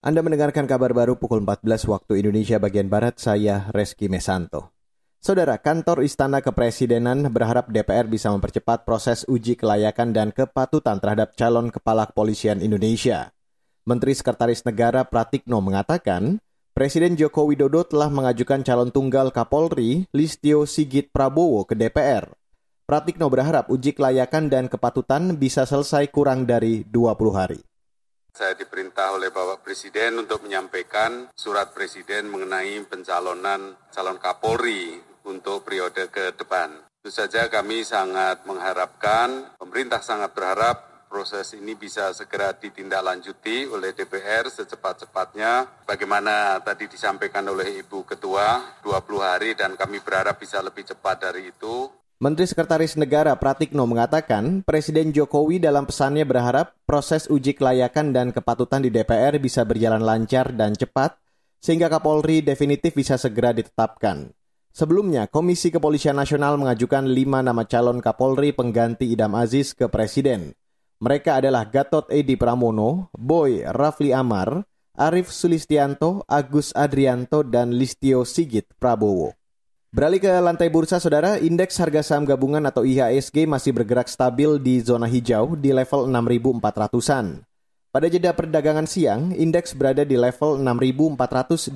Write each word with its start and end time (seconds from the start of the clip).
Anda 0.00 0.24
mendengarkan 0.24 0.64
kabar 0.64 0.96
baru 0.96 1.20
pukul 1.20 1.44
14 1.44 1.84
waktu 1.84 2.24
Indonesia 2.24 2.56
bagian 2.56 2.88
Barat, 2.88 3.20
saya 3.20 3.68
Reski 3.68 4.08
Mesanto. 4.08 4.72
Saudara, 5.20 5.60
kantor 5.60 6.08
Istana 6.08 6.40
Kepresidenan 6.40 7.28
berharap 7.28 7.68
DPR 7.68 8.08
bisa 8.08 8.32
mempercepat 8.32 8.88
proses 8.88 9.28
uji 9.28 9.60
kelayakan 9.60 10.16
dan 10.16 10.32
kepatutan 10.32 11.04
terhadap 11.04 11.36
calon 11.36 11.68
kepala 11.68 12.08
kepolisian 12.08 12.64
Indonesia. 12.64 13.36
Menteri 13.84 14.16
Sekretaris 14.16 14.64
Negara 14.64 15.04
Pratikno 15.04 15.60
mengatakan, 15.60 16.40
Presiden 16.72 17.20
Joko 17.20 17.44
Widodo 17.44 17.84
telah 17.84 18.08
mengajukan 18.08 18.64
calon 18.64 18.88
tunggal 18.88 19.28
Kapolri 19.36 20.08
Listio 20.16 20.64
Sigit 20.64 21.12
Prabowo 21.12 21.68
ke 21.68 21.76
DPR. 21.76 22.24
Pratikno 22.88 23.28
berharap 23.28 23.68
uji 23.68 23.92
kelayakan 23.92 24.48
dan 24.48 24.64
kepatutan 24.72 25.36
bisa 25.36 25.68
selesai 25.68 26.08
kurang 26.08 26.48
dari 26.48 26.88
20 26.88 27.36
hari. 27.36 27.60
Saya 28.30 28.54
diperintah 28.54 29.18
oleh 29.18 29.34
Bapak 29.34 29.66
Presiden 29.66 30.22
untuk 30.22 30.46
menyampaikan 30.46 31.34
surat 31.34 31.74
Presiden 31.74 32.30
mengenai 32.30 32.78
pencalonan 32.86 33.74
calon 33.90 34.22
Kapolri 34.22 35.02
untuk 35.26 35.66
periode 35.66 36.06
ke 36.08 36.38
depan. 36.38 36.70
Tentu 37.00 37.10
saja 37.10 37.50
kami 37.50 37.82
sangat 37.82 38.46
mengharapkan, 38.46 39.56
pemerintah 39.58 39.98
sangat 39.98 40.30
berharap 40.30 40.90
proses 41.10 41.58
ini 41.58 41.74
bisa 41.74 42.14
segera 42.14 42.54
ditindaklanjuti 42.54 43.66
oleh 43.66 43.90
DPR 43.98 44.46
secepat-cepatnya. 44.46 45.82
Bagaimana 45.82 46.62
tadi 46.62 46.86
disampaikan 46.86 47.50
oleh 47.50 47.82
Ibu 47.82 48.06
Ketua, 48.06 48.78
20 48.86 49.18
hari 49.18 49.58
dan 49.58 49.74
kami 49.74 49.98
berharap 49.98 50.38
bisa 50.38 50.62
lebih 50.62 50.86
cepat 50.86 51.26
dari 51.26 51.50
itu. 51.50 51.90
Menteri 52.20 52.44
Sekretaris 52.44 53.00
Negara 53.00 53.32
Pratikno 53.32 53.88
mengatakan, 53.88 54.60
Presiden 54.60 55.08
Jokowi 55.08 55.56
dalam 55.56 55.88
pesannya 55.88 56.28
berharap 56.28 56.76
proses 56.84 57.24
uji 57.32 57.56
kelayakan 57.56 58.12
dan 58.12 58.28
kepatutan 58.28 58.84
di 58.84 58.92
DPR 58.92 59.40
bisa 59.40 59.64
berjalan 59.64 60.04
lancar 60.04 60.52
dan 60.52 60.76
cepat, 60.76 61.16
sehingga 61.64 61.88
Kapolri 61.88 62.44
definitif 62.44 62.92
bisa 62.92 63.16
segera 63.16 63.56
ditetapkan. 63.56 64.36
Sebelumnya, 64.68 65.32
Komisi 65.32 65.72
Kepolisian 65.72 66.20
Nasional 66.20 66.60
mengajukan 66.60 67.08
lima 67.08 67.40
nama 67.40 67.64
calon 67.64 68.04
Kapolri 68.04 68.52
pengganti 68.52 69.08
Idam 69.08 69.32
Aziz 69.32 69.72
ke 69.72 69.88
Presiden. 69.88 70.52
Mereka 71.00 71.40
adalah 71.40 71.72
Gatot 71.72 72.04
Edi 72.12 72.36
Pramono, 72.36 73.08
Boy 73.16 73.64
Rafli 73.64 74.12
Amar, 74.12 74.68
Arif 74.92 75.32
Sulistianto, 75.32 76.20
Agus 76.28 76.76
Adrianto, 76.76 77.40
dan 77.40 77.72
Listio 77.72 78.28
Sigit 78.28 78.68
Prabowo. 78.76 79.39
Beralih 79.90 80.22
ke 80.22 80.30
lantai 80.30 80.70
bursa, 80.70 81.02
saudara, 81.02 81.34
indeks 81.42 81.74
harga 81.82 82.06
saham 82.06 82.22
gabungan 82.22 82.62
atau 82.62 82.86
IHSG 82.86 83.42
masih 83.42 83.74
bergerak 83.74 84.06
stabil 84.06 84.54
di 84.62 84.78
zona 84.78 85.10
hijau 85.10 85.58
di 85.58 85.74
level 85.74 86.06
6.400-an. 86.06 87.42
Pada 87.90 88.06
jeda 88.06 88.30
perdagangan 88.30 88.86
siang, 88.86 89.34
indeks 89.34 89.74
berada 89.74 90.06
di 90.06 90.14
level 90.14 90.62
6.426, 90.62 91.74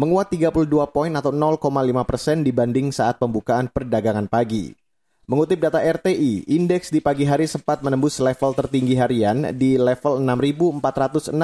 menguat 0.00 0.32
32 0.32 0.88
poin 0.88 1.12
atau 1.12 1.28
0,5 1.28 1.60
persen 2.08 2.40
dibanding 2.40 2.88
saat 2.88 3.20
pembukaan 3.20 3.68
perdagangan 3.68 4.24
pagi. 4.24 4.72
Mengutip 5.28 5.60
data 5.60 5.84
RTI, 5.84 6.48
indeks 6.48 6.88
di 6.88 7.04
pagi 7.04 7.28
hari 7.28 7.44
sempat 7.44 7.84
menembus 7.84 8.16
level 8.16 8.56
tertinggi 8.56 8.96
harian 8.96 9.52
di 9.52 9.76
level 9.76 10.24
6.464 10.24 11.36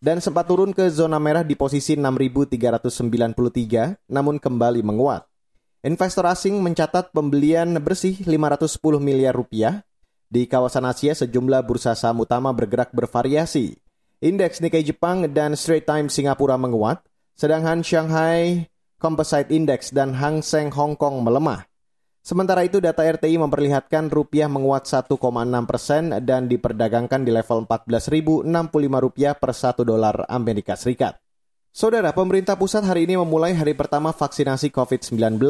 dan 0.00 0.18
sempat 0.18 0.48
turun 0.48 0.72
ke 0.72 0.88
zona 0.88 1.20
merah 1.20 1.44
di 1.44 1.52
posisi 1.52 1.92
6.393 1.92 4.08
namun 4.08 4.40
kembali 4.40 4.80
menguat. 4.80 5.28
Investor 5.80 6.28
asing 6.28 6.60
mencatat 6.60 7.12
pembelian 7.12 7.76
bersih 7.80 8.16
510 8.24 9.00
miliar 9.00 9.36
rupiah. 9.36 9.84
Di 10.30 10.46
kawasan 10.48 10.88
Asia 10.88 11.12
sejumlah 11.16 11.64
bursa 11.64 11.96
saham 11.96 12.24
utama 12.24 12.52
bergerak 12.52 12.92
bervariasi. 12.92 13.76
Indeks 14.20 14.60
Nikkei 14.60 14.84
Jepang 14.84 15.24
dan 15.32 15.56
Straits 15.56 15.88
Times 15.88 16.12
Singapura 16.12 16.60
menguat, 16.60 17.00
sedangkan 17.40 17.80
Shanghai 17.80 18.68
Composite 19.00 19.48
Index 19.48 19.96
dan 19.96 20.12
Hang 20.12 20.44
Seng 20.44 20.68
Hong 20.76 20.92
Kong 20.92 21.24
melemah. 21.24 21.69
Sementara 22.20 22.60
itu 22.68 22.84
data 22.84 23.00
RTI 23.00 23.40
memperlihatkan 23.40 24.12
rupiah 24.12 24.44
menguat 24.44 24.84
1,6 24.84 25.16
persen 25.64 26.12
dan 26.20 26.52
diperdagangkan 26.52 27.24
di 27.24 27.32
level 27.32 27.64
14.065 27.64 28.44
rupiah 29.00 29.32
per 29.32 29.56
1 29.56 29.80
dolar 29.88 30.28
Amerika 30.28 30.76
Serikat. 30.76 31.16
Saudara, 31.72 32.12
pemerintah 32.12 32.60
pusat 32.60 32.84
hari 32.84 33.08
ini 33.08 33.16
memulai 33.16 33.56
hari 33.56 33.72
pertama 33.72 34.12
vaksinasi 34.12 34.68
COVID-19. 34.68 35.40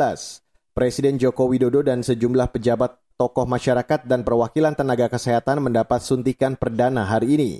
Presiden 0.70 1.18
Joko 1.18 1.50
Widodo 1.50 1.82
dan 1.82 2.06
sejumlah 2.06 2.54
pejabat 2.54 2.94
tokoh 3.18 3.50
masyarakat 3.50 4.06
dan 4.06 4.22
perwakilan 4.22 4.78
tenaga 4.78 5.10
kesehatan 5.10 5.58
mendapat 5.66 5.98
suntikan 5.98 6.54
perdana 6.54 7.02
hari 7.02 7.34
ini. 7.34 7.52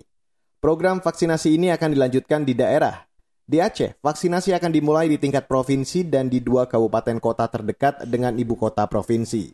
Program 0.62 1.02
vaksinasi 1.02 1.58
ini 1.58 1.74
akan 1.74 1.98
dilanjutkan 1.98 2.46
di 2.46 2.54
daerah, 2.54 3.09
di 3.50 3.58
Aceh, 3.58 3.98
vaksinasi 3.98 4.54
akan 4.54 4.70
dimulai 4.70 5.10
di 5.10 5.18
tingkat 5.18 5.50
provinsi 5.50 6.06
dan 6.06 6.30
di 6.30 6.38
dua 6.38 6.70
kabupaten 6.70 7.18
kota 7.18 7.50
terdekat 7.50 8.06
dengan 8.06 8.38
ibu 8.38 8.54
kota 8.54 8.86
provinsi. 8.86 9.50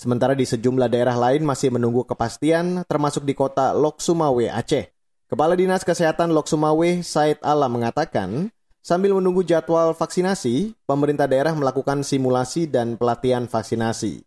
Sementara 0.00 0.32
di 0.32 0.48
sejumlah 0.48 0.88
daerah 0.88 1.12
lain 1.12 1.44
masih 1.44 1.68
menunggu 1.68 2.08
kepastian, 2.08 2.88
termasuk 2.88 3.28
di 3.28 3.36
kota 3.36 3.76
Lok 3.76 4.00
Sumawe, 4.00 4.48
Aceh. 4.48 4.88
Kepala 5.28 5.60
Dinas 5.60 5.84
Kesehatan 5.84 6.32
Lok 6.32 6.48
Sumawe, 6.48 7.04
Said 7.04 7.36
Alam 7.44 7.76
mengatakan, 7.76 8.48
sambil 8.80 9.12
menunggu 9.12 9.44
jadwal 9.44 9.92
vaksinasi, 9.92 10.72
pemerintah 10.88 11.28
daerah 11.28 11.52
melakukan 11.52 12.00
simulasi 12.00 12.64
dan 12.64 12.96
pelatihan 12.96 13.44
vaksinasi. 13.44 14.24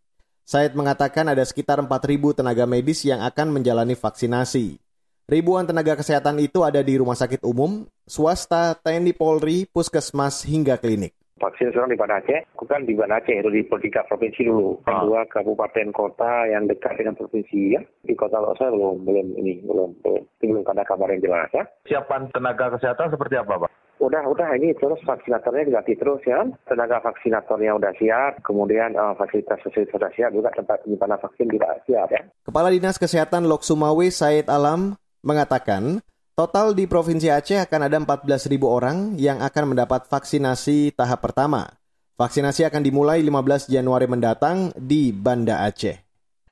Said 0.48 0.78
mengatakan 0.78 1.28
ada 1.28 1.42
sekitar 1.44 1.82
4.000 1.82 2.38
tenaga 2.38 2.64
medis 2.64 3.04
yang 3.04 3.20
akan 3.26 3.50
menjalani 3.50 3.98
vaksinasi. 3.98 4.80
Ribuan 5.28 5.68
tenaga 5.68 6.00
kesehatan 6.00 6.40
itu 6.40 6.64
ada 6.64 6.80
di 6.80 6.96
rumah 6.96 7.12
sakit 7.12 7.44
umum, 7.44 7.84
swasta, 8.08 8.80
TNI 8.80 9.12
Polri, 9.12 9.68
puskesmas, 9.68 10.48
hingga 10.48 10.80
klinik. 10.80 11.12
Vaksin 11.44 11.76
sekarang 11.76 11.92
di 11.92 12.00
Banda 12.00 12.24
Aceh, 12.24 12.48
bukan 12.56 12.88
di 12.88 12.96
Banda 12.96 13.20
Aceh, 13.20 13.36
itu 13.36 13.52
di 13.52 13.68
tiga 13.68 14.08
provinsi 14.08 14.48
dulu. 14.48 14.80
Ah. 14.88 15.04
Dua 15.04 15.28
kabupaten 15.28 15.92
kota 15.92 16.48
yang 16.48 16.72
dekat 16.72 16.96
dengan 16.96 17.20
provinsi 17.20 17.76
ya. 17.76 17.84
Di 18.08 18.16
kota 18.16 18.40
Losa 18.40 18.72
belum, 18.72 19.04
belum 19.04 19.36
ini, 19.36 19.68
belum, 19.68 20.00
belum, 20.00 20.24
belum 20.40 20.64
ada 20.64 20.88
kabar 20.88 21.12
yang 21.12 21.20
jelas 21.20 21.52
ya. 21.52 21.68
Siapan 21.92 22.32
tenaga 22.32 22.80
kesehatan 22.80 23.12
seperti 23.12 23.36
apa 23.36 23.68
Pak? 23.68 23.72
Udah, 24.00 24.24
udah 24.32 24.56
ini 24.56 24.80
terus 24.80 25.04
vaksinatornya 25.04 25.68
diganti 25.68 26.00
terus 26.00 26.24
ya. 26.24 26.40
Tenaga 26.72 27.04
vaksinatornya 27.04 27.76
udah 27.76 27.92
siap, 28.00 28.48
kemudian 28.48 28.96
uh, 28.96 29.12
fasilitas-fasilitas 29.20 29.92
sudah 29.92 30.08
siap, 30.16 30.32
juga 30.32 30.56
tempat 30.56 30.88
penyimpanan 30.88 31.20
vaksin 31.20 31.52
tidak 31.52 31.84
siap 31.84 32.08
ya. 32.16 32.24
Kepala 32.48 32.72
Dinas 32.72 32.96
Kesehatan 32.96 33.44
Lok 33.44 33.68
Sumawe 33.68 34.08
Said 34.08 34.48
Alam 34.48 34.96
mengatakan 35.28 36.00
total 36.34 36.72
di 36.72 36.88
Provinsi 36.88 37.28
Aceh 37.28 37.60
akan 37.60 37.92
ada 37.92 38.00
14.000 38.00 38.56
orang 38.64 39.20
yang 39.20 39.44
akan 39.44 39.76
mendapat 39.76 40.08
vaksinasi 40.08 40.96
tahap 40.96 41.20
pertama. 41.20 41.68
Vaksinasi 42.16 42.66
akan 42.66 42.82
dimulai 42.82 43.22
15 43.22 43.70
Januari 43.70 44.08
mendatang 44.10 44.74
di 44.74 45.14
Banda 45.14 45.68
Aceh. 45.68 46.02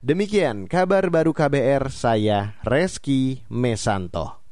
Demikian 0.06 0.69
kabar 0.69 1.09
baru 1.09 1.34
KBR 1.34 1.90
saya 1.90 2.53
Reski 2.62 3.41
Mesanto. 3.50 4.44